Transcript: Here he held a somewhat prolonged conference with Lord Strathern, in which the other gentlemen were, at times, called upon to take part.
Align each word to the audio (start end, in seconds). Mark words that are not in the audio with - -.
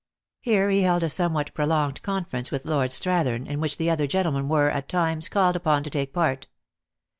Here 0.39 0.71
he 0.71 0.81
held 0.81 1.03
a 1.03 1.09
somewhat 1.09 1.53
prolonged 1.53 2.01
conference 2.01 2.49
with 2.49 2.65
Lord 2.65 2.89
Strathern, 2.89 3.45
in 3.45 3.59
which 3.59 3.77
the 3.77 3.91
other 3.91 4.07
gentlemen 4.07 4.49
were, 4.49 4.71
at 4.71 4.89
times, 4.89 5.29
called 5.29 5.55
upon 5.55 5.83
to 5.83 5.91
take 5.91 6.11
part. 6.11 6.47